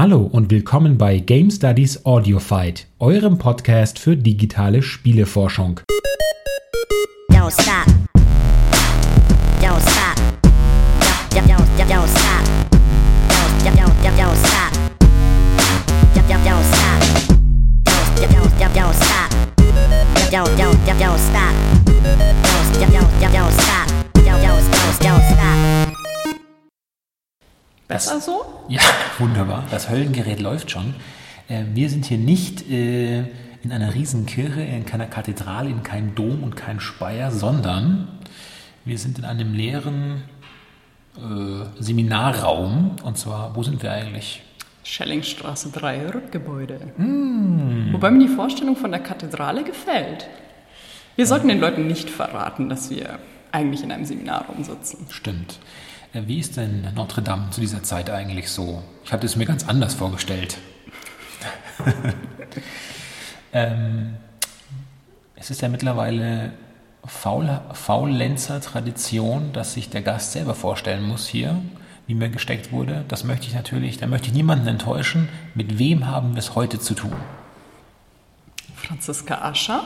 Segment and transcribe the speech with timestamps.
[0.00, 5.80] Hallo und willkommen bei Game Studies Audio Fight, eurem Podcast für digitale Spieleforschung.
[7.30, 7.99] Don't
[28.04, 28.44] Besser so?
[28.68, 28.80] Ja,
[29.18, 29.64] wunderbar.
[29.70, 30.94] Das Höllengerät läuft schon.
[31.48, 33.20] Ähm, wir sind hier nicht äh,
[33.62, 38.08] in einer Riesenkirche, in keiner Kathedrale, in keinem Dom und kein Speier, sondern
[38.84, 40.22] wir sind in einem leeren
[41.16, 42.96] äh, Seminarraum.
[43.02, 44.42] Und zwar, wo sind wir eigentlich?
[44.82, 46.80] Schellingstraße 3, Rückgebäude.
[46.96, 47.92] Mm.
[47.92, 50.26] Wobei mir die Vorstellung von der Kathedrale gefällt.
[51.16, 53.18] Wir sollten den Leuten nicht verraten, dass wir
[53.52, 55.06] eigentlich in einem Seminarraum sitzen.
[55.10, 55.58] Stimmt.
[56.12, 58.82] Äh, wie ist denn Notre Dame zu dieser Zeit eigentlich so?
[59.04, 60.58] Ich hatte es mir ganz anders vorgestellt.
[63.52, 64.16] ähm,
[65.36, 66.52] es ist ja mittlerweile
[67.04, 71.60] Faul, Faulenzer-Tradition, dass sich der Gast selber vorstellen muss hier,
[72.06, 73.04] wie mir gesteckt wurde.
[73.08, 75.28] Das möchte ich natürlich, da möchte ich niemanden enttäuschen.
[75.54, 77.14] Mit wem haben wir es heute zu tun?
[78.74, 79.84] Franziska Ascher.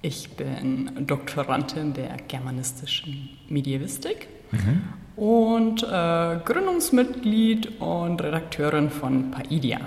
[0.00, 9.80] Ich bin Doktorandin der germanistischen Medievistik mhm und äh, Gründungsmitglied und Redakteurin von Paidia.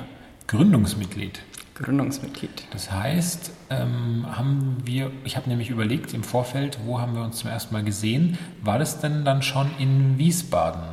[0.47, 1.41] Gründungsmitglied?
[1.75, 2.67] Gründungsmitglied.
[2.71, 7.37] Das heißt, ähm, haben wir, ich habe nämlich überlegt im Vorfeld, wo haben wir uns
[7.37, 8.37] zum ersten Mal gesehen?
[8.61, 10.83] War das denn dann schon in Wiesbaden?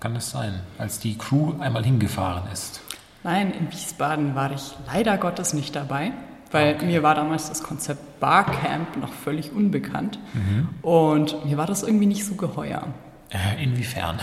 [0.00, 2.82] Kann das sein, als die Crew einmal hingefahren ist?
[3.22, 6.12] Nein, in Wiesbaden war ich leider Gottes nicht dabei,
[6.50, 6.84] weil okay.
[6.84, 10.68] mir war damals das Konzept Barcamp noch völlig unbekannt mhm.
[10.82, 12.88] und mir war das irgendwie nicht so geheuer.
[13.34, 14.18] Äh, inwiefern?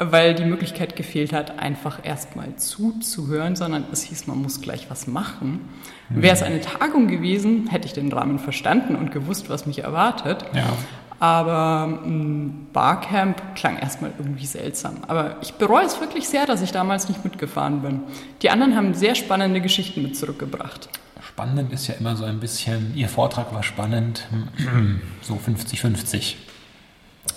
[0.00, 5.06] Weil die Möglichkeit gefehlt hat, einfach erstmal zuzuhören, sondern es hieß, man muss gleich was
[5.06, 5.68] machen.
[6.08, 6.22] Mhm.
[6.22, 10.44] Wäre es eine Tagung gewesen, hätte ich den Rahmen verstanden und gewusst, was mich erwartet.
[10.54, 10.72] Ja.
[11.20, 14.98] Aber ein Barcamp klang erstmal irgendwie seltsam.
[15.08, 18.02] Aber ich bereue es wirklich sehr, dass ich damals nicht mitgefahren bin.
[18.42, 20.88] Die anderen haben sehr spannende Geschichten mit zurückgebracht.
[21.26, 24.28] Spannend ist ja immer so ein bisschen, Ihr Vortrag war spannend,
[25.22, 26.36] so 50-50.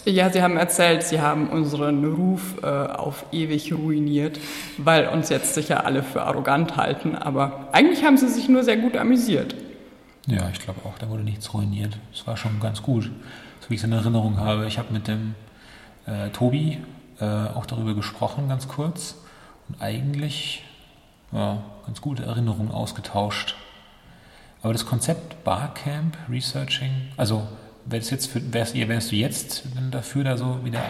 [0.05, 4.39] Ja, Sie haben erzählt, Sie haben unseren Ruf äh, auf ewig ruiniert,
[4.77, 7.15] weil uns jetzt sicher alle für arrogant halten.
[7.15, 9.55] Aber eigentlich haben Sie sich nur sehr gut amüsiert.
[10.25, 11.97] Ja, ich glaube auch, da wurde nichts ruiniert.
[12.13, 13.11] Es war schon ganz gut,
[13.59, 14.65] so wie ich es in Erinnerung habe.
[14.65, 15.35] Ich habe mit dem
[16.07, 16.79] äh, Tobi
[17.19, 19.17] äh, auch darüber gesprochen, ganz kurz.
[19.69, 20.63] Und eigentlich
[21.31, 23.55] ja, ganz gute Erinnerungen ausgetauscht.
[24.63, 27.47] Aber das Konzept Barcamp, Researching, also
[27.85, 30.81] Wärst, jetzt für, wärst, wärst du jetzt dafür, da so wieder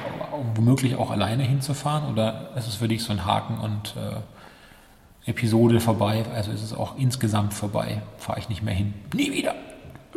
[0.55, 2.11] womöglich auch alleine hinzufahren?
[2.11, 6.25] Oder ist es für dich so ein Haken und äh, Episode vorbei?
[6.33, 8.01] Also ist es auch insgesamt vorbei?
[8.17, 8.93] Fahre ich nicht mehr hin?
[9.13, 9.55] Nie wieder!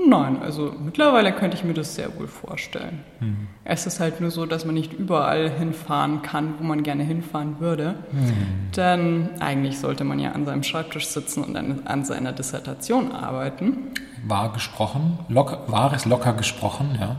[0.07, 3.03] Nein, also mittlerweile könnte ich mir das sehr wohl vorstellen.
[3.21, 3.49] Mhm.
[3.65, 7.61] Es ist halt nur so, dass man nicht überall hinfahren kann, wo man gerne hinfahren
[7.61, 7.95] würde.
[8.13, 8.73] Mhm.
[8.77, 13.93] Denn eigentlich sollte man ja an seinem Schreibtisch sitzen und an, an seiner Dissertation arbeiten.
[14.27, 17.17] War gesprochen, locker, war es locker gesprochen, ja.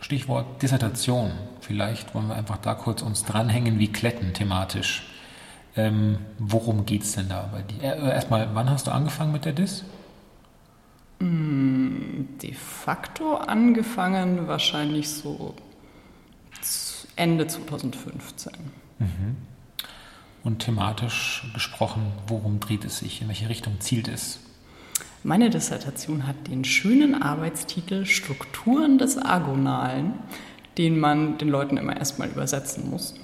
[0.00, 1.32] Stichwort Dissertation.
[1.60, 5.06] Vielleicht wollen wir einfach da kurz uns dranhängen wie Kletten thematisch.
[5.76, 7.82] Ähm, worum geht es denn da bei dir?
[7.82, 9.84] Äh, erstmal, wann hast du angefangen mit der Dis?
[11.20, 15.54] Mm, de facto angefangen wahrscheinlich so
[17.16, 18.52] Ende 2015.
[18.98, 19.36] Mhm.
[20.42, 23.20] Und thematisch gesprochen, worum dreht es sich?
[23.20, 24.40] In welche Richtung zielt es?
[25.22, 30.14] Meine Dissertation hat den schönen Arbeitstitel Strukturen des Agonalen,
[30.78, 33.14] den man den Leuten immer erstmal übersetzen muss.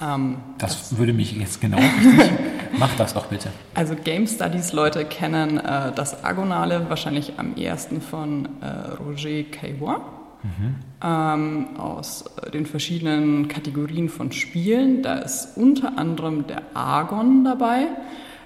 [0.00, 2.30] Ähm, das, das, würde mich jetzt genau richtig.
[2.76, 3.50] Mach das doch bitte.
[3.74, 10.00] Also Game Studies Leute kennen äh, das Agonale wahrscheinlich am ehesten von äh, Roger Caillois.
[10.42, 10.76] Mhm.
[11.02, 15.02] Ähm, aus äh, den verschiedenen Kategorien von Spielen.
[15.02, 17.88] Da ist unter anderem der Argon dabei,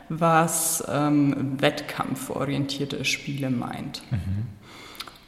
[0.08, 4.02] was ähm, wettkampforientierte Spiele meint.
[4.11, 4.47] Mhm.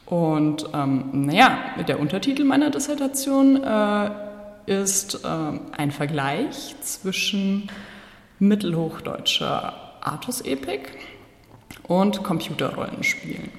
[0.05, 4.09] Und ähm, naja, der Untertitel meiner Dissertation äh,
[4.67, 5.27] ist äh,
[5.77, 7.69] ein Vergleich zwischen
[8.39, 10.97] mittelhochdeutscher Artus-Epik
[11.83, 13.49] und Computerrollenspielen.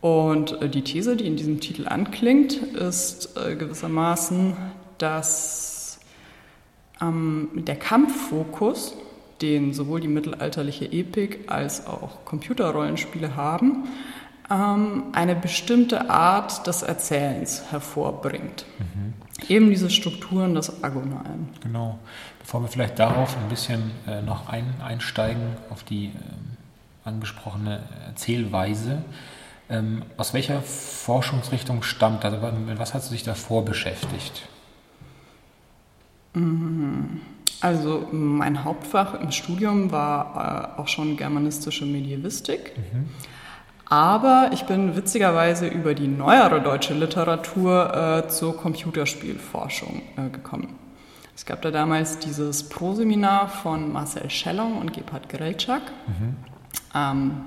[0.00, 4.56] Und äh, die These, die in diesem Titel anklingt, ist äh, gewissermaßen,
[4.98, 5.98] dass
[7.00, 8.96] ähm, der Kampffokus,
[9.40, 13.84] den sowohl die mittelalterliche Epik als auch Computerrollenspiele haben,
[14.50, 18.66] ähm, eine bestimmte Art des Erzählens hervorbringt.
[18.78, 19.14] Mhm.
[19.48, 21.48] Eben diese Strukturen des Agonalen.
[21.62, 21.98] Genau.
[22.44, 26.10] Bevor wir vielleicht darauf ein bisschen äh, noch ein, einsteigen, auf die äh,
[27.04, 29.02] angesprochene Erzählweise,
[29.70, 32.34] ähm, aus welcher Forschungsrichtung stammt das?
[32.34, 34.46] Also, mit was hast du dich davor beschäftigt?
[36.34, 37.22] Mhm.
[37.62, 42.76] Also mein Hauptfach im Studium war äh, auch schon germanistische Medievistik.
[42.76, 43.08] Mhm.
[43.86, 50.83] Aber ich bin witzigerweise über die neuere deutsche Literatur äh, zur Computerspielforschung äh, gekommen.
[51.36, 55.82] Es gab da damals dieses Pro-Seminar von Marcel Schellong und Gebhard Grelczak.
[56.06, 56.36] Mhm.
[56.94, 57.44] Ähm,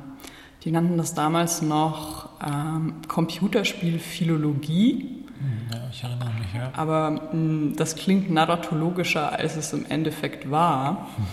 [0.63, 5.23] die nannten das damals noch ähm, Computerspielphilologie.
[5.39, 6.69] Hm, ja, ich erinnere mich, ja.
[6.75, 11.07] Aber mh, hm, das klingt narratologischer, als es im Endeffekt war.
[11.15, 11.23] Hm.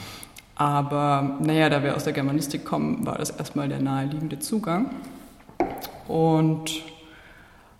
[0.56, 4.90] Aber naja, da wir aus der Germanistik kommen, war das erstmal der naheliegende Zugang.
[6.06, 6.70] Und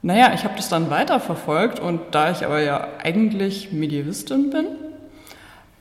[0.05, 4.67] naja, ich habe das dann weiterverfolgt und da ich aber ja eigentlich Medievistin bin,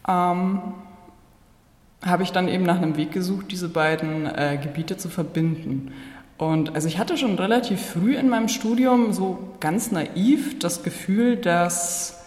[0.08, 0.62] ähm,
[2.06, 5.92] habe ich dann eben nach einem Weg gesucht, diese beiden äh, Gebiete zu verbinden.
[6.38, 11.36] Und also ich hatte schon relativ früh in meinem Studium so ganz naiv das Gefühl,
[11.36, 12.24] dass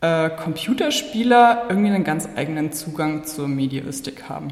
[0.00, 4.48] äh, Computerspieler irgendwie einen ganz eigenen Zugang zur Medievistik haben.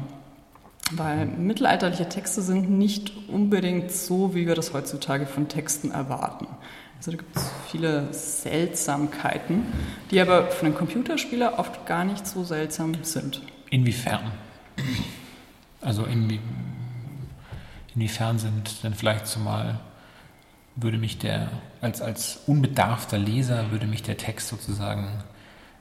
[0.91, 6.47] Weil mittelalterliche Texte sind nicht unbedingt so, wie wir das heutzutage von Texten erwarten.
[6.97, 9.63] Also da gibt es viele Seltsamkeiten,
[10.11, 13.41] die aber für einen Computerspieler oft gar nicht so seltsam sind.
[13.69, 14.31] Inwiefern?
[15.81, 16.39] Also inwie,
[17.95, 19.79] inwiefern sind denn vielleicht zumal,
[20.75, 21.49] würde mich der,
[21.81, 25.23] als, als unbedarfter Leser, würde mich der Text sozusagen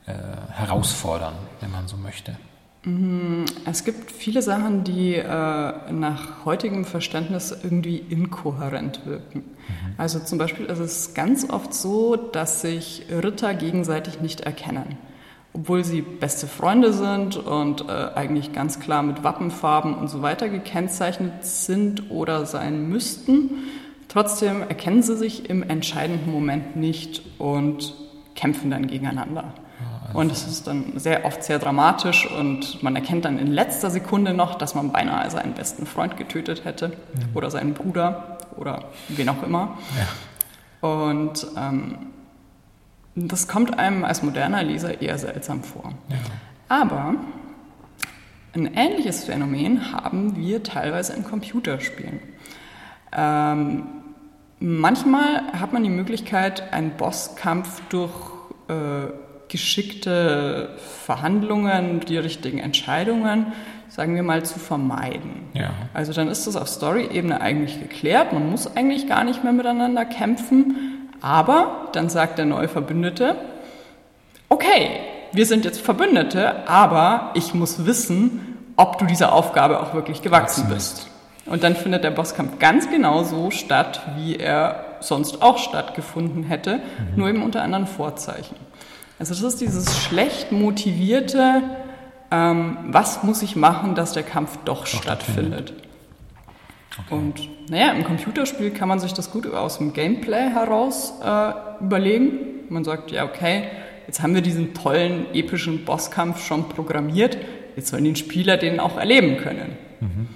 [0.07, 0.13] äh,
[0.51, 2.37] herausfordern, wenn man so möchte?
[2.85, 9.39] Mhm, es gibt viele Sachen, die äh, nach heutigem Verständnis irgendwie inkohärent wirken.
[9.39, 9.95] Mhm.
[9.97, 14.99] Also zum Beispiel ist es ganz oft so, dass sich Ritter gegenseitig nicht erkennen.
[15.55, 20.49] Obwohl sie beste Freunde sind und äh, eigentlich ganz klar mit Wappenfarben und so weiter
[20.49, 23.51] gekennzeichnet sind oder sein müssten,
[24.09, 27.95] trotzdem erkennen sie sich im entscheidenden Moment nicht und
[28.35, 29.55] kämpfen dann gegeneinander.
[30.15, 34.33] Und es ist dann sehr oft sehr dramatisch und man erkennt dann in letzter Sekunde
[34.33, 36.95] noch, dass man beinahe seinen besten Freund getötet hätte mhm.
[37.35, 39.77] oder seinen Bruder oder wen auch immer.
[39.99, 40.89] Ja.
[40.89, 41.99] Und ähm,
[43.17, 45.93] das kommt einem als moderner Leser eher seltsam vor.
[46.09, 46.17] Ja.
[46.69, 47.15] Aber
[48.55, 52.21] ein ähnliches Phänomen haben wir teilweise in Computerspielen.
[53.13, 53.87] Ähm,
[54.61, 58.13] manchmal hat man die Möglichkeit, einen Bosskampf durch
[58.69, 59.07] äh,
[59.49, 60.71] geschickte
[61.05, 63.53] Verhandlungen, die richtigen Entscheidungen,
[63.89, 65.49] sagen wir mal, zu vermeiden.
[65.53, 65.71] Ja.
[65.93, 68.33] Also dann ist das auf Story-Ebene eigentlich geklärt.
[68.33, 71.09] Man muss eigentlich gar nicht mehr miteinander kämpfen.
[71.21, 73.37] Aber dann sagt der neue Verbündete,
[74.49, 75.01] okay,
[75.33, 80.69] wir sind jetzt Verbündete, aber ich muss wissen, ob du dieser Aufgabe auch wirklich gewachsen
[80.69, 81.09] bist.
[81.47, 86.77] Und dann findet der Bosskampf ganz genau so statt, wie er sonst auch stattgefunden hätte,
[86.77, 86.83] mhm.
[87.17, 88.57] nur eben unter anderen Vorzeichen.
[89.19, 91.63] Also das ist dieses schlecht motivierte,
[92.31, 95.73] ähm, was muss ich machen, dass der Kampf doch, doch stattfindet.
[97.07, 97.15] Okay.
[97.15, 101.53] Und naja, im Computerspiel kann man sich das gut aus dem Gameplay heraus äh,
[101.83, 102.33] überlegen.
[102.69, 103.65] Man sagt, ja, okay,
[104.07, 107.37] jetzt haben wir diesen tollen, epischen Bosskampf schon programmiert,
[107.77, 109.77] jetzt sollen die Spieler den auch erleben können.
[110.01, 110.29] Mhm.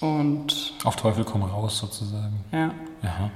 [0.00, 2.44] Und auf Teufel komm raus sozusagen.
[2.52, 2.70] Ja.
[3.02, 3.30] Aha.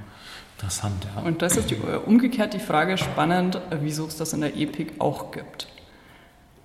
[0.61, 1.23] Interessant, ja.
[1.23, 4.93] Und das ist die, äh, umgekehrt die Frage spannend, wieso es das in der Epik
[4.99, 5.69] auch gibt.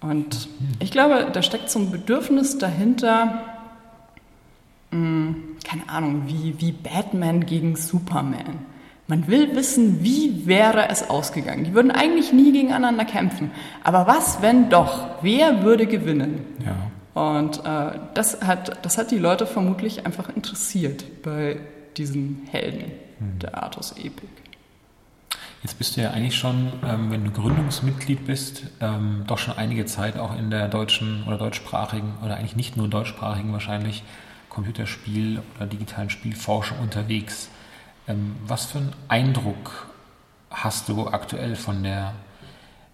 [0.01, 0.49] Und
[0.79, 3.41] ich glaube, da steckt so ein Bedürfnis dahinter,
[4.91, 8.65] mh, hm, keine Ahnung, wie, wie Batman gegen Superman.
[9.07, 11.63] Man will wissen, wie wäre es ausgegangen.
[11.63, 13.51] Die würden eigentlich nie gegeneinander kämpfen.
[13.83, 15.07] Aber was, wenn doch?
[15.21, 16.41] Wer würde gewinnen?
[16.65, 16.91] Ja.
[17.21, 21.59] Und äh, das, hat, das hat die Leute vermutlich einfach interessiert bei
[21.95, 23.39] diesen Helden mhm.
[23.39, 24.29] der Artus-Epik.
[25.63, 29.85] Jetzt bist du ja eigentlich schon, ähm, wenn du Gründungsmitglied bist, ähm, doch schon einige
[29.85, 34.03] Zeit auch in der deutschen oder deutschsprachigen oder eigentlich nicht nur deutschsprachigen wahrscheinlich
[34.49, 37.49] Computerspiel- oder digitalen Spielforschung unterwegs.
[38.07, 39.87] Ähm, was für einen Eindruck
[40.51, 42.13] hast du aktuell von der,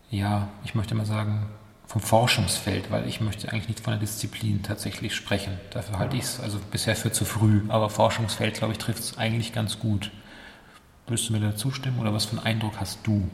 [0.09, 1.47] ja, ich möchte mal sagen,
[1.91, 5.60] vom Forschungsfeld, weil ich möchte eigentlich nicht von der Disziplin tatsächlich sprechen.
[5.71, 9.17] Dafür halte ich es also bisher für zu früh, aber Forschungsfeld, glaube ich, trifft es
[9.17, 10.10] eigentlich ganz gut.
[11.05, 13.29] Würdest du mir da zustimmen oder was für einen Eindruck hast du?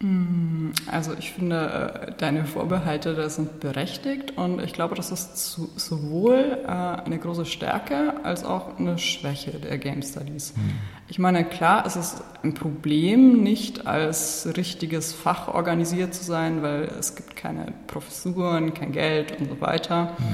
[0.00, 5.58] Mm, also ich finde, äh, deine Vorbehalte da sind berechtigt und ich glaube, das ist
[5.76, 10.54] sowohl äh, eine große Stärke als auch eine Schwäche der Game Studies.
[10.54, 10.72] Hm.
[11.08, 16.84] Ich meine, klar, es ist ein Problem, nicht als richtiges Fach organisiert zu sein, weil
[16.84, 20.10] es gibt keine Professuren, kein Geld und so weiter.
[20.16, 20.24] Hm.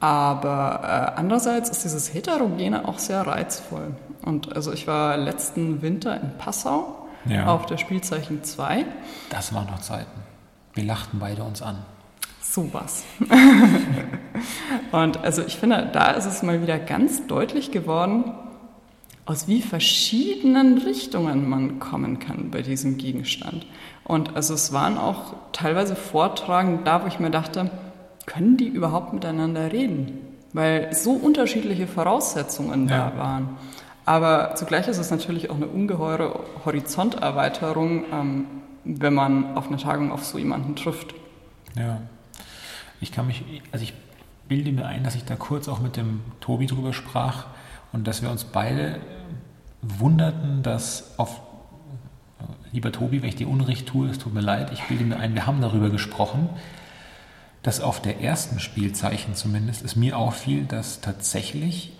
[0.00, 3.94] Aber äh, andererseits ist dieses Heterogene auch sehr reizvoll.
[4.22, 7.46] Und also ich war letzten Winter in Passau ja.
[7.46, 8.84] auf der Spielzeichen 2.
[9.30, 10.20] Das waren noch Zeiten.
[10.74, 11.78] Wir lachten beide uns an.
[12.40, 13.04] So was.
[14.92, 18.32] und also ich finde, da ist es mal wieder ganz deutlich geworden,
[19.26, 23.66] aus wie verschiedenen Richtungen man kommen kann bei diesem Gegenstand.
[24.04, 27.70] Und also es waren auch teilweise Vortragen da, wo ich mir dachte,
[28.26, 30.18] können die überhaupt miteinander reden?
[30.52, 33.10] Weil so unterschiedliche Voraussetzungen ja.
[33.10, 33.56] da waren.
[34.04, 38.46] Aber zugleich ist es natürlich auch eine ungeheure Horizonterweiterung, ähm,
[38.84, 41.14] wenn man auf einer Tagung auf so jemanden trifft.
[41.76, 42.00] Ja,
[43.00, 43.92] ich kann mich, also ich
[44.48, 47.46] bilde mir ein, dass ich da kurz auch mit dem Tobi drüber sprach
[47.92, 49.00] und dass wir uns beide
[49.82, 51.40] wunderten, dass auf,
[52.72, 55.34] lieber Tobi, wenn ich dir Unrecht tue, es tut mir leid, ich bilde mir ein,
[55.34, 56.48] wir haben darüber gesprochen,
[57.62, 61.92] dass auf der ersten Spielzeichen zumindest es mir auffiel, dass tatsächlich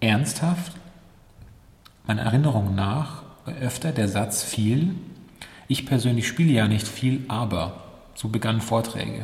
[0.00, 0.72] ernsthaft
[2.08, 3.22] meiner Erinnerung nach
[3.60, 4.94] öfter der Satz fiel,
[5.68, 7.82] ich persönlich spiele ja nicht viel, aber
[8.14, 9.22] so begannen Vorträge.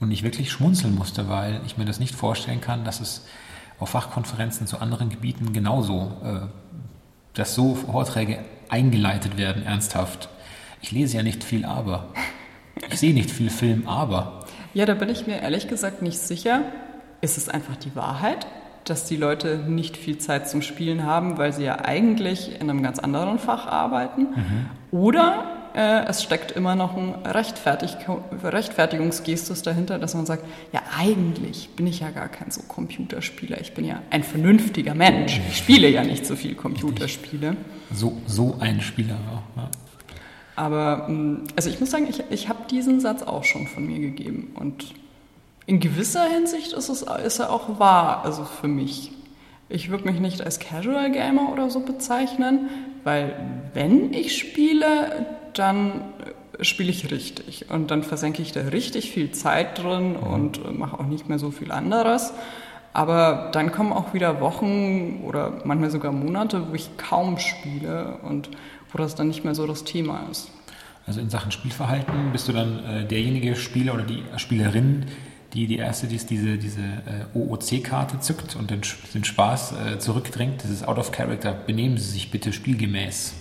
[0.00, 3.26] Und ich wirklich schmunzeln musste, weil ich mir das nicht vorstellen kann, dass es
[3.78, 6.46] auf Fachkonferenzen zu anderen Gebieten genauso, äh,
[7.34, 8.38] dass so Vorträge
[8.68, 10.28] eingeleitet werden, ernsthaft.
[10.80, 12.08] Ich lese ja nicht viel, aber.
[12.90, 14.44] Ich sehe nicht viel Film, aber.
[14.72, 16.62] Ja, da bin ich mir ehrlich gesagt nicht sicher.
[17.20, 18.46] Ist es einfach die Wahrheit?
[18.84, 22.82] Dass die Leute nicht viel Zeit zum Spielen haben, weil sie ja eigentlich in einem
[22.82, 24.22] ganz anderen Fach arbeiten.
[24.22, 24.66] Mhm.
[24.90, 27.96] Oder äh, es steckt immer noch ein Rechtfertig
[28.42, 33.74] Rechtfertigungsgestus dahinter, dass man sagt, ja eigentlich bin ich ja gar kein so Computerspieler, ich
[33.74, 35.40] bin ja ein vernünftiger Mensch.
[35.48, 37.56] Ich spiele ja nicht so viel Computerspiele.
[37.92, 39.62] So, so ein Spieler auch.
[39.62, 39.70] Ja.
[40.56, 43.98] Aber mm, also ich muss sagen, ich, ich habe diesen Satz auch schon von mir
[43.98, 44.94] gegeben und
[45.66, 49.12] in gewisser Hinsicht ist, es, ist er auch wahr, also für mich.
[49.68, 52.68] Ich würde mich nicht als Casual Gamer oder so bezeichnen,
[53.02, 53.34] weil
[53.72, 56.02] wenn ich spiele, dann
[56.58, 60.70] äh, spiele ich richtig und dann versenke ich da richtig viel Zeit drin und äh,
[60.70, 62.34] mache auch nicht mehr so viel anderes.
[62.92, 68.50] Aber dann kommen auch wieder Wochen oder manchmal sogar Monate, wo ich kaum spiele und
[68.92, 70.50] wo das dann nicht mehr so das Thema ist.
[71.06, 75.06] Also in Sachen Spielverhalten bist du dann äh, derjenige Spieler oder die Spielerin,
[75.54, 78.82] die die erste, die diese, diese äh, OOC-Karte zückt und den,
[79.14, 81.52] den Spaß äh, zurückdrängt, das ist out of character.
[81.52, 83.34] Benehmen Sie sich bitte spielgemäß.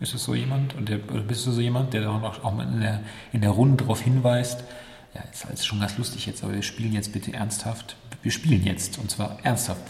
[0.00, 0.76] Ist es so jemand?
[0.76, 3.00] Und der, bist du so jemand, der dann auch, auch mal in der,
[3.32, 4.62] in der Runde darauf hinweist,
[5.14, 7.96] ja, ist alles schon ganz lustig jetzt, aber wir spielen jetzt bitte ernsthaft.
[8.22, 9.82] Wir spielen jetzt und zwar ernsthaft.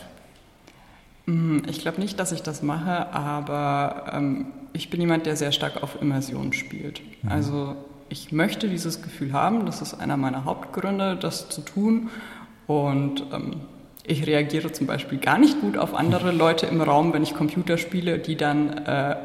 [1.27, 5.53] Mm, ich glaube nicht, dass ich das mache, aber ähm, ich bin jemand, der sehr
[5.53, 7.03] stark auf Immersion spielt.
[7.23, 7.31] Mhm.
[7.31, 7.77] Also
[8.09, 12.11] ich möchte dieses Gefühl haben, das ist einer meiner Hauptgründe, das zu tun.
[12.67, 13.61] Und ähm,
[14.05, 17.79] ich reagiere zum Beispiel gar nicht gut auf andere Leute im Raum, wenn ich Computer
[17.79, 19.17] spiele, die dann äh,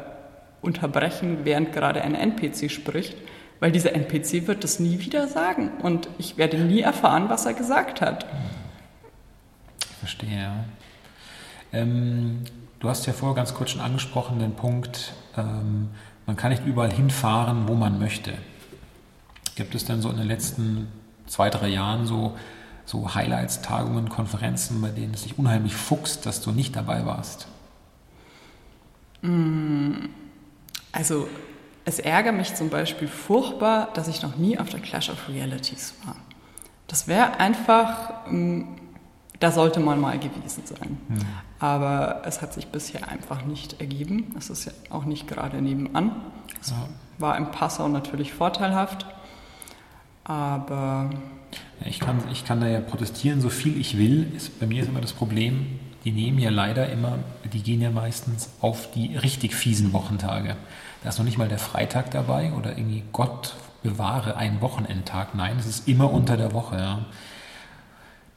[0.60, 3.16] unterbrechen, während gerade ein NPC spricht,
[3.60, 7.54] weil dieser NPC wird das nie wieder sagen und ich werde nie erfahren, was er
[7.54, 8.26] gesagt hat.
[10.00, 10.52] Verstehe.
[11.72, 12.44] Ähm,
[12.80, 15.90] du hast ja vorher ganz kurz schon angesprochen den Punkt, ähm,
[16.26, 18.32] man kann nicht überall hinfahren, wo man möchte.
[19.56, 20.88] Gibt es denn so in den letzten
[21.26, 22.36] zwei, drei Jahren so,
[22.84, 27.46] so Highlights, Tagungen, Konferenzen, bei denen es sich unheimlich fuchst, dass du nicht dabei warst?
[29.22, 30.06] Mm,
[30.92, 31.28] also
[31.84, 35.94] es ärgert mich zum Beispiel furchtbar, dass ich noch nie auf der Clash of Realities
[36.04, 36.16] war.
[36.86, 38.62] Das wäre einfach, mm,
[39.40, 40.98] da sollte man mal gewesen sein.
[41.08, 41.18] Hm.
[41.58, 44.34] Aber es hat sich bisher einfach nicht ergeben.
[44.38, 46.12] Es ist ja auch nicht gerade nebenan.
[46.60, 46.76] Es ja.
[47.18, 49.06] war im Passau natürlich vorteilhaft.
[50.24, 51.10] Aber.
[51.84, 54.32] Ich kann, ich kann da ja protestieren, so viel ich will.
[54.34, 57.18] Ist, bei mir ist immer das Problem, die nehmen ja leider immer,
[57.52, 60.56] die gehen ja meistens auf die richtig fiesen Wochentage.
[61.02, 65.34] Da ist noch nicht mal der Freitag dabei oder irgendwie Gott bewahre einen Wochenendtag.
[65.34, 66.76] Nein, es ist immer unter der Woche.
[66.76, 67.04] Ja.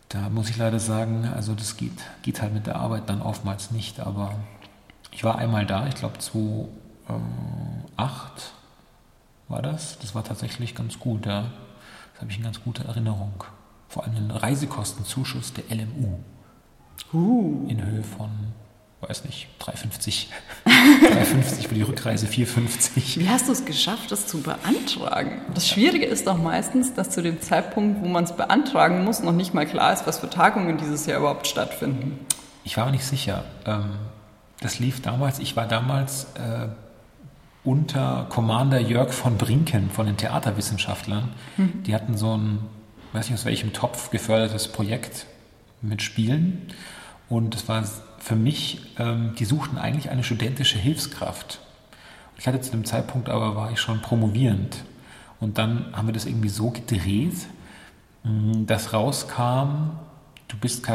[0.10, 3.72] Da muss ich leider sagen, also das geht, geht halt mit der Arbeit dann oftmals
[3.72, 4.00] nicht.
[4.00, 4.36] Aber
[5.12, 6.70] ich war einmal da, ich glaube 2008
[9.48, 9.98] war das.
[10.00, 11.26] Das war tatsächlich ganz gut.
[11.26, 11.46] Ja.
[12.18, 13.44] Das habe ich in ganz guter Erinnerung.
[13.90, 16.18] Vor allem den Reisekostenzuschuss der LMU.
[17.14, 17.68] Uh.
[17.70, 18.32] In Höhe von
[19.02, 20.26] weiß nicht, 3,50.
[20.66, 23.20] 3,50 für die Rückreise, 4,50.
[23.20, 25.42] Wie hast du es geschafft, das zu beantragen?
[25.54, 29.34] Das Schwierige ist doch meistens, dass zu dem Zeitpunkt, wo man es beantragen muss, noch
[29.34, 32.20] nicht mal klar ist, was für Tagungen dieses Jahr überhaupt stattfinden.
[32.64, 33.44] Ich war mir nicht sicher.
[33.68, 33.92] Ähm,
[34.62, 36.68] das lief damals, ich war damals äh,
[37.68, 41.34] unter Commander Jörg von Brinken von den Theaterwissenschaftlern.
[41.58, 41.84] Mhm.
[41.84, 42.60] Die hatten so ein,
[43.12, 45.26] weiß nicht aus welchem Topf gefördertes Projekt
[45.82, 46.62] mit Spielen.
[47.28, 47.84] Und es war
[48.20, 51.60] für mich, ähm, die suchten eigentlich eine studentische Hilfskraft.
[52.38, 54.86] Ich hatte zu dem Zeitpunkt aber, war ich schon promovierend.
[55.42, 57.48] Und dann haben wir das irgendwie so gedreht,
[58.24, 60.00] mm, dass rauskam,
[60.48, 60.86] du bist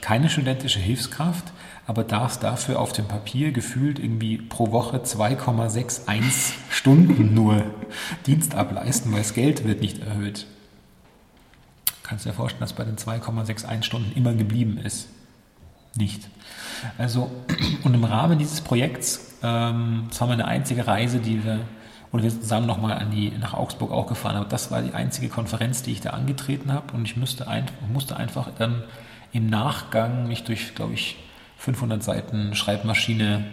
[0.00, 1.52] keine studentische Hilfskraft,
[1.86, 7.64] aber darfst dafür auf dem Papier gefühlt irgendwie pro Woche 2,61 Stunden nur
[8.26, 10.46] Dienst ableisten, weil das Geld wird nicht erhöht.
[12.02, 15.08] Kannst du dir vorstellen, dass bei den 2,61 Stunden immer geblieben ist?
[15.96, 16.28] Nicht.
[16.98, 17.30] Also,
[17.84, 21.60] und im Rahmen dieses Projekts, ähm, das war meine einzige Reise, die wir,
[22.12, 23.06] und wir sind zusammen nochmal
[23.40, 26.92] nach Augsburg auch gefahren, aber das war die einzige Konferenz, die ich da angetreten habe
[26.94, 28.84] und ich müsste ein, musste einfach dann
[29.32, 31.16] im Nachgang mich durch, glaube ich,
[31.58, 33.44] 500 Seiten Schreibmaschine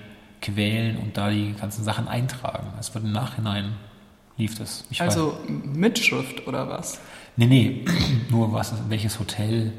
[0.41, 2.67] quälen und da die ganzen Sachen eintragen.
[2.79, 3.73] Es wird im Nachhinein
[4.37, 4.85] lief das.
[4.89, 5.37] Ich also.
[5.47, 6.99] Mitschrift oder was?
[7.35, 7.85] Nee, nee,
[8.29, 9.73] nur was, welches Hotel,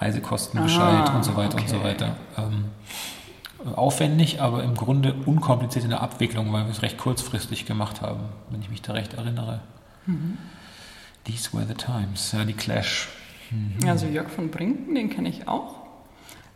[0.00, 1.62] Reisekostenbescheid ah, und so weiter okay.
[1.62, 2.16] und so weiter.
[2.36, 2.66] Ähm,
[3.74, 8.20] aufwendig, aber im Grunde unkompliziert in der Abwicklung, weil wir es recht kurzfristig gemacht haben,
[8.50, 9.60] wenn ich mich da recht erinnere.
[10.06, 10.38] Mhm.
[11.24, 13.08] These were the times, ja, die Clash.
[13.50, 13.88] Mhm.
[13.88, 15.76] Also Jörg von Brinken, den kenne ich auch,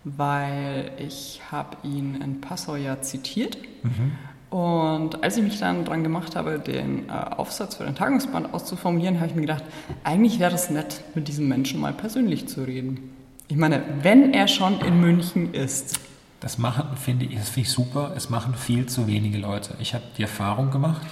[0.04, 3.58] weil ich habe ihn in Passau ja zitiert.
[3.82, 4.12] Mhm.
[4.56, 9.16] Und als ich mich dann dran gemacht habe, den äh, Aufsatz für den Tagungsband auszuformulieren,
[9.16, 9.64] habe ich mir gedacht,
[10.04, 13.14] eigentlich wäre es nett, mit diesem Menschen mal persönlich zu reden.
[13.48, 15.98] Ich meine, wenn er schon in München ist.
[16.42, 18.12] Das machen, finde ich, das finde ich super.
[18.16, 19.74] Es machen viel zu wenige Leute.
[19.78, 21.06] Ich habe die Erfahrung gemacht,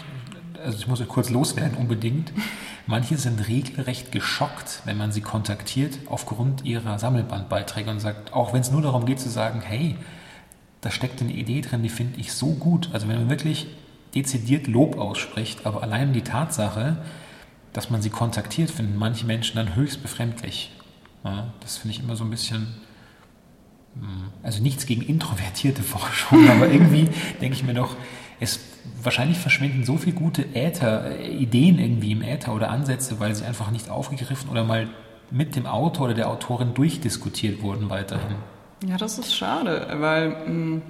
[0.62, 2.32] also ich muss kurz loswerden unbedingt.
[2.86, 8.60] Manche sind regelrecht geschockt, wenn man sie kontaktiert aufgrund ihrer Sammelbandbeiträge und sagt, auch wenn
[8.60, 9.96] es nur darum geht zu sagen, hey,
[10.80, 12.90] da steckt eine Idee drin, die finde ich so gut.
[12.92, 13.68] Also wenn man wirklich
[14.16, 16.96] dezidiert Lob ausspricht, aber allein die Tatsache,
[17.72, 20.72] dass man sie kontaktiert, finden manche Menschen dann höchst befremdlich.
[21.22, 22.66] Ja, das finde ich immer so ein bisschen,
[24.42, 27.08] also nichts gegen introvertierte Forschung, aber irgendwie
[27.40, 27.96] denke ich mir doch,
[28.40, 28.60] es
[29.02, 33.70] wahrscheinlich verschwinden so viele gute Äther, Ideen irgendwie im Äther oder Ansätze, weil sie einfach
[33.70, 34.88] nicht aufgegriffen oder mal
[35.30, 38.36] mit dem Autor oder der Autorin durchdiskutiert wurden weiterhin.
[38.86, 40.82] Ja, das ist schade, weil hm,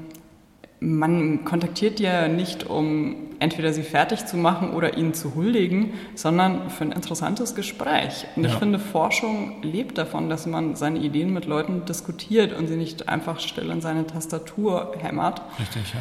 [0.81, 6.71] man kontaktiert ja nicht, um entweder sie fertig zu machen oder ihnen zu huldigen, sondern
[6.71, 8.27] für ein interessantes Gespräch.
[8.35, 8.51] Und ja.
[8.51, 13.09] ich finde, Forschung lebt davon, dass man seine Ideen mit Leuten diskutiert und sie nicht
[13.11, 15.43] einfach still in seine Tastatur hämmert.
[15.59, 16.01] Richtig, ja.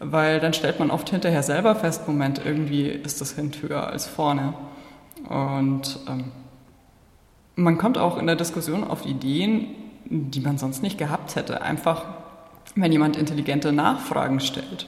[0.00, 4.06] Weil dann stellt man oft hinterher selber fest, Moment, irgendwie ist das Hint höher als
[4.06, 4.54] vorne.
[5.28, 6.32] Und ähm,
[7.54, 9.66] man kommt auch in der Diskussion auf Ideen,
[10.04, 11.62] die man sonst nicht gehabt hätte.
[11.62, 12.04] Einfach
[12.74, 14.86] wenn jemand intelligente Nachfragen stellt.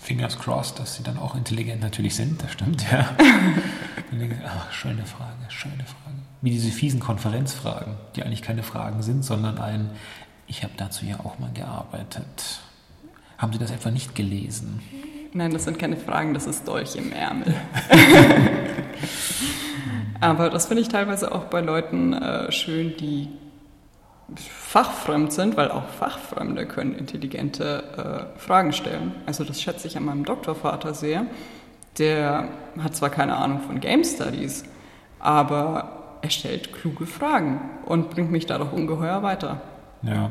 [0.00, 3.08] Fingers crossed, dass sie dann auch intelligent natürlich sind, das stimmt, ja.
[4.46, 6.16] Ach, schöne Frage, schöne Frage.
[6.42, 9.90] Wie diese fiesen Konferenzfragen, die eigentlich keine Fragen sind, sondern ein,
[10.46, 12.60] ich habe dazu ja auch mal gearbeitet.
[13.36, 14.80] Haben Sie das etwa nicht gelesen?
[15.32, 17.52] Nein, das sind keine Fragen, das ist Dolch im Ärmel.
[20.20, 23.28] Aber das finde ich teilweise auch bei Leuten äh, schön, die
[24.34, 29.14] fachfremd sind, weil auch Fachfremde können intelligente äh, Fragen stellen.
[29.24, 31.26] Also das schätze ich an meinem Doktorvater sehr.
[31.98, 32.48] Der
[32.82, 34.64] hat zwar keine Ahnung von Game Studies,
[35.18, 39.60] aber er stellt kluge Fragen und bringt mich dadurch ungeheuer weiter.
[40.02, 40.30] Ja,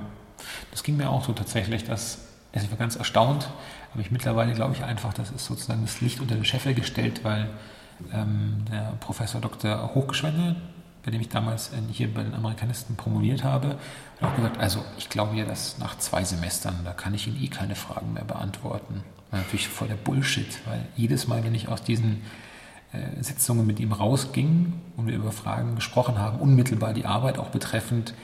[0.71, 2.19] das ging mir auch so tatsächlich, dass
[2.53, 3.49] also ich war ganz erstaunt,
[3.93, 7.23] aber ich mittlerweile glaube ich einfach, das ist sozusagen das Licht unter den Scheffel gestellt,
[7.23, 7.49] weil
[8.13, 9.93] ähm, der Professor Dr.
[9.93, 10.55] Hochgeschwende,
[11.05, 13.77] bei dem ich damals hier bei den Amerikanisten promoviert habe,
[14.19, 17.41] hat auch gesagt, also ich glaube ja, dass nach zwei Semestern, da kann ich Ihnen
[17.41, 19.03] eh keine Fragen mehr beantworten.
[19.29, 22.23] War natürlich voll der Bullshit, weil jedes Mal, wenn ich aus diesen
[22.91, 27.49] äh, Sitzungen mit ihm rausging und wir über Fragen gesprochen haben, unmittelbar die Arbeit auch
[27.49, 28.15] betreffend,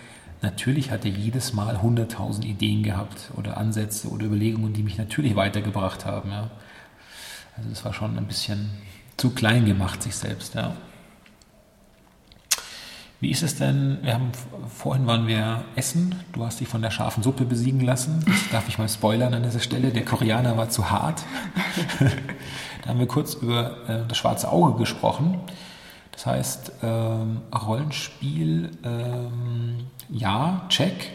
[0.41, 5.35] natürlich hat er jedes Mal 100.000 Ideen gehabt oder Ansätze oder Überlegungen, die mich natürlich
[5.35, 6.31] weitergebracht haben.
[6.31, 6.49] Ja.
[7.57, 8.71] Also das war schon ein bisschen
[9.17, 10.55] zu klein gemacht, sich selbst.
[10.55, 10.75] Ja.
[13.21, 13.99] Wie ist es denn?
[14.01, 14.31] Wir haben
[14.67, 16.15] vorhin waren wir essen.
[16.33, 18.23] Du hast dich von der scharfen Suppe besiegen lassen.
[18.25, 19.91] Das darf ich mal spoilern an dieser Stelle.
[19.91, 21.21] Der Koreaner war zu hart.
[22.81, 25.39] da haben wir kurz über äh, das schwarze Auge gesprochen.
[26.11, 31.11] Das heißt, ähm, Rollenspiel, ähm, ja, check.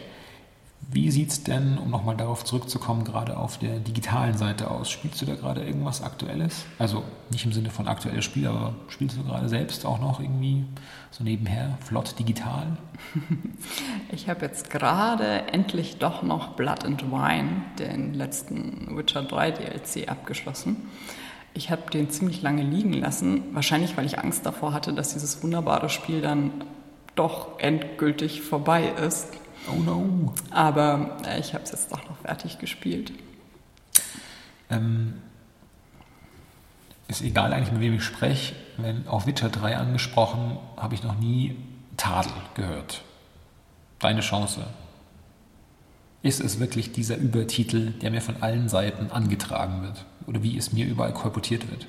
[0.89, 4.89] Wie sieht es denn, um nochmal darauf zurückzukommen, gerade auf der digitalen Seite aus?
[4.89, 6.65] Spielst du da gerade irgendwas Aktuelles?
[6.79, 10.63] Also nicht im Sinne von aktuelles Spiel, aber spielst du gerade selbst auch noch irgendwie
[11.11, 12.77] so nebenher flott digital?
[14.11, 20.09] Ich habe jetzt gerade endlich doch noch Blood and Wine, den letzten Witcher 3 DLC,
[20.09, 20.77] abgeschlossen.
[21.53, 25.43] Ich habe den ziemlich lange liegen lassen, wahrscheinlich weil ich Angst davor hatte, dass dieses
[25.43, 26.51] wunderbare Spiel dann
[27.15, 29.29] doch endgültig vorbei ist.
[29.69, 30.33] Oh no.
[30.49, 33.11] Aber äh, ich habe es jetzt doch noch fertig gespielt.
[34.69, 35.15] Ähm,
[37.07, 38.55] ist egal eigentlich, mit wem ich spreche.
[38.77, 41.55] Wenn auf Witcher 3 angesprochen, habe ich noch nie
[41.95, 43.01] Tadel gehört.
[43.99, 44.65] Deine Chance.
[46.21, 50.05] Ist es wirklich dieser Übertitel, der mir von allen Seiten angetragen wird?
[50.27, 51.87] Oder wie es mir überall kolportiert wird?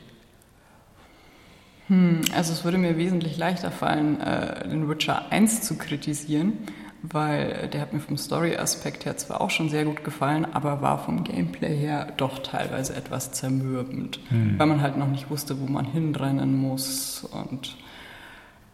[1.88, 6.58] Hm, also es würde mir wesentlich leichter fallen, äh, den Witcher 1 zu kritisieren,
[7.02, 10.98] weil der hat mir vom Story-Aspekt her zwar auch schon sehr gut gefallen, aber war
[10.98, 14.58] vom Gameplay her doch teilweise etwas zermürbend, hm.
[14.58, 17.76] weil man halt noch nicht wusste, wo man hinrennen muss und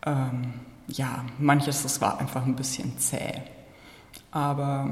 [0.06, 0.54] ähm,
[0.86, 3.42] ja, manches, das war einfach ein bisschen zäh.
[4.30, 4.90] Aber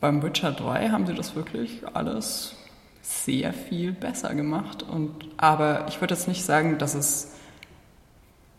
[0.00, 2.56] beim Witcher 3 haben sie das wirklich alles
[3.02, 4.82] sehr viel besser gemacht.
[4.82, 7.34] Und, aber ich würde jetzt nicht sagen, dass es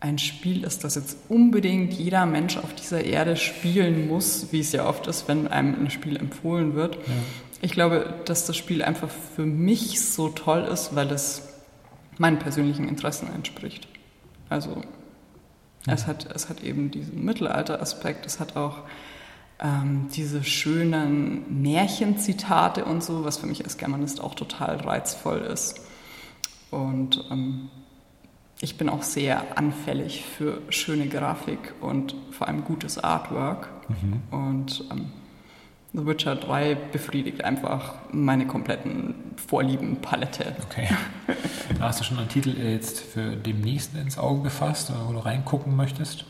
[0.04, 4.70] ein Spiel ist, das jetzt unbedingt jeder Mensch auf dieser Erde spielen muss, wie es
[4.72, 6.96] ja oft ist, wenn einem ein Spiel empfohlen wird.
[6.96, 7.12] Ja.
[7.62, 11.48] Ich glaube, dass das Spiel einfach für mich so toll ist, weil es
[12.18, 13.88] meinen persönlichen Interessen entspricht.
[14.50, 14.82] Also
[15.86, 15.94] ja.
[15.94, 18.80] es, hat, es hat eben diesen Mittelalter-Aspekt, es hat auch
[19.58, 25.80] ähm, diese schönen Märchenzitate und so, was für mich als Germanist auch total reizvoll ist.
[26.70, 27.70] Und ähm,
[28.64, 33.68] ich bin auch sehr anfällig für schöne Grafik und vor allem gutes Artwork.
[33.88, 34.22] Mhm.
[34.36, 35.12] Und ähm,
[35.92, 39.14] The Witcher 3 befriedigt einfach meine kompletten
[39.46, 40.56] Vorlieben-Palette.
[40.64, 40.88] Okay.
[41.78, 45.74] Da hast du schon einen Titel jetzt für demnächst ins Auge gefasst, wo du reingucken
[45.74, 46.26] möchtest?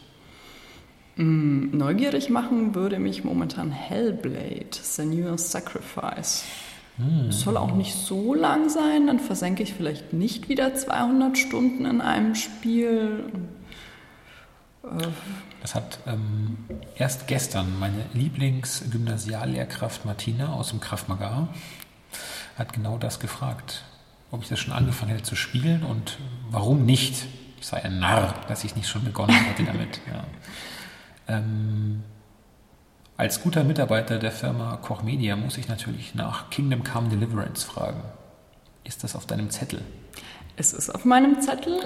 [1.16, 6.44] Mm, neugierig machen würde mich momentan Hellblade, Senua's Sacrifice.
[7.28, 11.86] Es soll auch nicht so lang sein, dann versenke ich vielleicht nicht wieder 200 Stunden
[11.86, 13.24] in einem Spiel.
[15.60, 16.58] Das hat ähm,
[16.94, 21.48] erst gestern meine Lieblingsgymnasiallehrkraft Martina aus dem Kraftmagar
[22.56, 23.82] hat genau das gefragt,
[24.30, 26.18] ob ich das schon angefangen hätte zu spielen und
[26.50, 27.26] warum nicht.
[27.60, 30.00] Ich sei ein Narr, dass ich nicht schon begonnen hätte damit.
[30.06, 30.24] Ja.
[31.26, 32.02] Ähm,
[33.16, 38.02] als guter Mitarbeiter der Firma Koch Media muss ich natürlich nach Kingdom Come Deliverance fragen.
[38.82, 39.82] Ist das auf deinem Zettel?
[40.56, 41.80] Es ist auf meinem Zettel.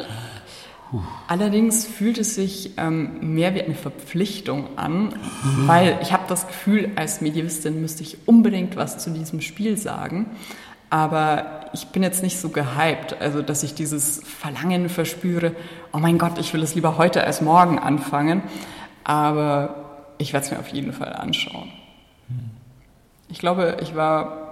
[0.91, 1.03] Puh.
[1.27, 5.15] Allerdings fühlt es sich ähm, mehr wie eine Verpflichtung an,
[5.67, 10.31] weil ich habe das Gefühl, als Medievistin müsste ich unbedingt was zu diesem Spiel sagen.
[10.91, 15.55] Aber ich bin jetzt nicht so gehypt, also dass ich dieses Verlangen verspüre,
[15.93, 18.43] oh mein Gott, ich will es lieber heute als morgen anfangen.
[19.05, 19.88] Aber
[20.19, 21.73] ich werde es mir auf jeden Fall anschauen.
[23.29, 24.49] Ich glaube, ich war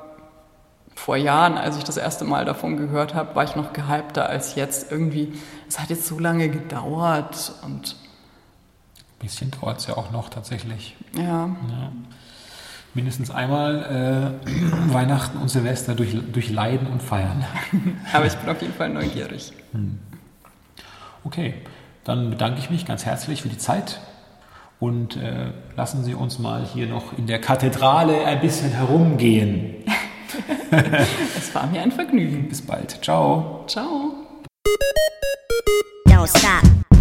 [0.94, 4.55] vor Jahren, als ich das erste Mal davon gehört habe, war ich noch gehypter als
[4.55, 4.90] jetzt.
[4.90, 5.33] Irgendwie,
[5.68, 7.96] es hat jetzt so lange gedauert und.
[8.98, 10.96] Ein bisschen dauert es ja auch noch tatsächlich.
[11.14, 11.22] Ja.
[11.48, 11.92] ja.
[12.94, 14.50] Mindestens einmal äh,
[14.92, 17.44] Weihnachten und Silvester durch, durch Leiden und Feiern.
[18.12, 19.52] Aber ich bin auf jeden Fall neugierig.
[19.72, 19.98] Hm.
[21.24, 21.55] Okay,
[22.05, 24.00] dann bedanke ich mich ganz herzlich für die Zeit
[24.78, 29.84] und äh, lassen Sie uns mal hier noch in der Kathedrale ein bisschen herumgehen.
[31.36, 32.48] es war mir ein Vergnügen.
[32.48, 32.98] Bis bald.
[33.02, 33.64] Ciao.
[33.66, 34.12] Ciao.
[36.08, 36.95] Don't stop.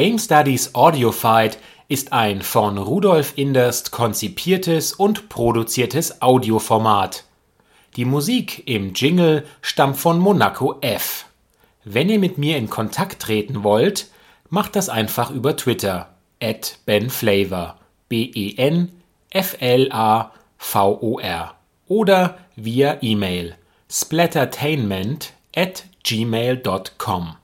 [0.00, 1.58] Game Studies Audiofied
[1.88, 7.24] ist ein von Rudolf Inderst konzipiertes und produziertes Audioformat.
[7.96, 11.26] Die Musik im Jingle stammt von Monaco F.
[11.82, 14.06] Wenn ihr mit mir in Kontakt treten wollt,
[14.50, 17.76] macht das einfach über Twitter at benflavor
[18.08, 18.92] B-E-N
[19.30, 20.34] F-L-A-V-O-R
[21.88, 23.56] oder via E-Mail
[23.90, 27.37] splattertainment at gmail.com.